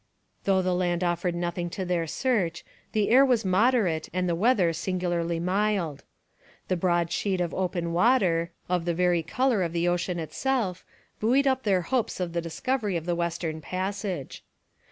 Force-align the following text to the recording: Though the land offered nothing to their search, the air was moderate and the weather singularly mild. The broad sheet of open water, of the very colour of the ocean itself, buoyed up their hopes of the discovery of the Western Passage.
Though 0.45 0.63
the 0.63 0.73
land 0.73 1.03
offered 1.03 1.35
nothing 1.35 1.69
to 1.69 1.85
their 1.85 2.07
search, 2.07 2.65
the 2.91 3.09
air 3.09 3.23
was 3.23 3.45
moderate 3.45 4.09
and 4.11 4.27
the 4.27 4.33
weather 4.33 4.73
singularly 4.73 5.39
mild. 5.39 6.03
The 6.69 6.75
broad 6.75 7.11
sheet 7.11 7.39
of 7.39 7.53
open 7.53 7.93
water, 7.93 8.49
of 8.67 8.85
the 8.85 8.95
very 8.95 9.21
colour 9.21 9.61
of 9.61 9.73
the 9.73 9.87
ocean 9.87 10.17
itself, 10.17 10.83
buoyed 11.19 11.45
up 11.45 11.61
their 11.61 11.83
hopes 11.83 12.19
of 12.19 12.33
the 12.33 12.41
discovery 12.41 12.97
of 12.97 13.05
the 13.05 13.13
Western 13.13 13.61
Passage. 13.61 14.43